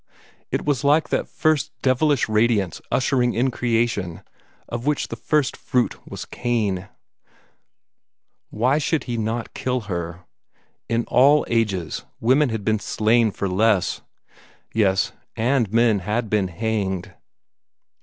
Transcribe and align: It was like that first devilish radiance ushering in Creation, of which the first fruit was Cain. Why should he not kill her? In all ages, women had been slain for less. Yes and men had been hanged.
It 0.49 0.65
was 0.65 0.83
like 0.83 1.09
that 1.09 1.27
first 1.27 1.71
devilish 1.83 2.27
radiance 2.27 2.81
ushering 2.89 3.35
in 3.35 3.51
Creation, 3.51 4.23
of 4.67 4.87
which 4.87 5.09
the 5.09 5.15
first 5.15 5.55
fruit 5.55 6.09
was 6.09 6.25
Cain. 6.25 6.89
Why 8.49 8.79
should 8.79 9.03
he 9.03 9.15
not 9.15 9.53
kill 9.53 9.81
her? 9.81 10.21
In 10.89 11.03
all 11.07 11.45
ages, 11.47 12.03
women 12.19 12.49
had 12.49 12.65
been 12.65 12.79
slain 12.79 13.29
for 13.29 13.47
less. 13.47 14.01
Yes 14.73 15.11
and 15.35 15.71
men 15.71 15.99
had 15.99 16.31
been 16.31 16.47
hanged. 16.47 17.13